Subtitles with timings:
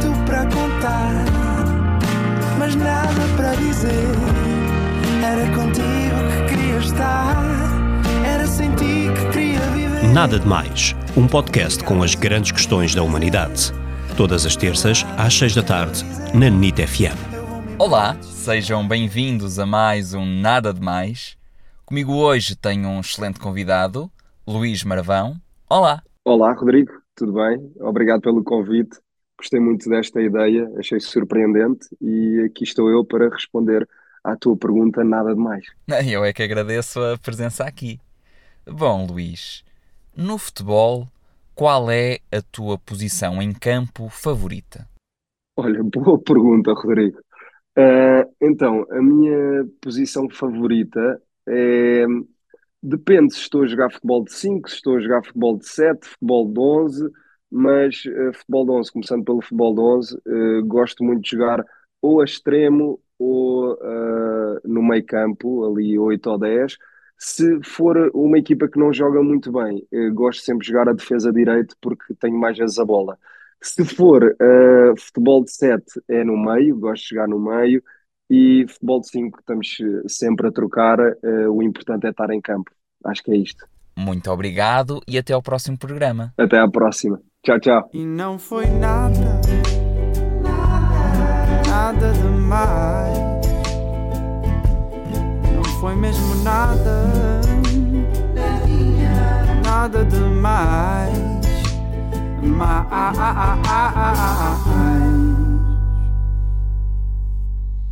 [0.00, 1.24] tanto para contar,
[2.58, 3.90] mas nada para dizer.
[5.24, 7.36] Era contigo que queria estar,
[8.24, 10.12] era sem ti que queria viver.
[10.12, 13.72] Nada de Mais, um podcast com as grandes questões da humanidade.
[14.16, 16.04] Todas as terças, às seis da tarde,
[16.34, 17.78] na NIT FM.
[17.78, 21.36] Olá, sejam bem-vindos a mais um Nada de Mais.
[21.84, 24.10] Comigo hoje tenho um excelente convidado,
[24.46, 25.36] Luís Maravão.
[25.68, 26.02] Olá.
[26.24, 27.72] Olá, Rodrigo, tudo bem?
[27.80, 28.98] Obrigado pelo convite.
[29.38, 33.88] Gostei muito desta ideia, achei surpreendente e aqui estou eu para responder
[34.24, 35.64] à tua pergunta, nada de mais.
[36.10, 38.00] Eu é que agradeço a presença aqui.
[38.66, 39.64] Bom, Luís,
[40.16, 41.06] no futebol,
[41.54, 44.88] qual é a tua posição em campo favorita?
[45.56, 47.18] Olha, boa pergunta, Rodrigo.
[47.78, 52.04] Uh, então, a minha posição favorita é.
[52.80, 56.06] Depende se estou a jogar futebol de 5, se estou a jogar futebol de 7,
[56.06, 57.10] futebol de 11,
[57.50, 61.64] mas uh, futebol de 11, começando pelo futebol de 11, uh, gosto muito de jogar
[62.00, 63.76] ou a extremo ou
[64.64, 66.76] no meio campo, ali 8 ou 10.
[67.18, 71.32] Se for uma equipa que não joga muito bem, gosto sempre de jogar a defesa
[71.32, 73.18] direito porque tenho mais vezes a bola.
[73.60, 77.82] Se for uh, futebol de 7 é no meio, gosto de jogar no meio,
[78.30, 82.70] e futebol de 5 estamos sempre a trocar, uh, o importante é estar em campo.
[83.04, 83.66] Acho que é isto.
[83.96, 86.32] Muito obrigado e até ao próximo programa.
[86.38, 87.20] Até à próxima.
[87.48, 87.88] Tchau, tchau.
[87.94, 89.40] E não foi nada,
[91.66, 93.18] nada demais.
[95.54, 97.40] Não foi mesmo nada,
[99.64, 101.28] nada demais.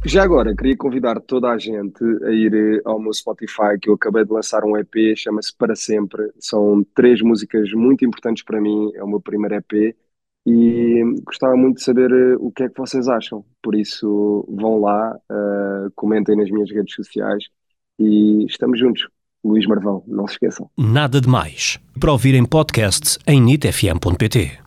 [0.04, 3.94] Já agora, queria convidar toda a gente a ir eh, ao meu Spotify, que eu
[3.94, 6.30] acabei de lançar um EP, chama-se Para Sempre.
[6.38, 9.96] São três músicas muito importantes para mim, é o meu primeiro EP,
[10.46, 13.44] e gostava muito de saber eh, o que é que vocês acham.
[13.60, 17.44] Por isso, vão lá, uh, comentem nas minhas redes sociais
[17.98, 19.08] e estamos juntos.
[19.44, 20.70] Luís Marvão, não se esqueçam.
[20.76, 21.78] Nada de mais.
[21.98, 24.58] Para ouvir em podcast em nitfm.pt.